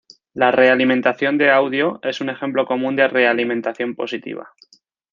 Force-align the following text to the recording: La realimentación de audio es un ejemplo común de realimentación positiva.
La 0.33 0.49
realimentación 0.51 1.37
de 1.37 1.51
audio 1.51 1.99
es 2.01 2.21
un 2.21 2.29
ejemplo 2.31 2.65
común 2.65 2.95
de 2.95 3.07
realimentación 3.07 3.93
positiva. 3.93 4.49